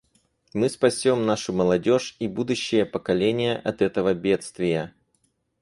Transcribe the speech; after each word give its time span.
Мы 0.55 0.67
спасем 0.71 1.27
нашу 1.27 1.53
молодежь 1.53 2.15
и 2.17 2.27
будущие 2.27 2.87
поколения 2.87 3.55
от 3.57 3.83
этого 3.83 4.15
бедствия. 4.15 4.95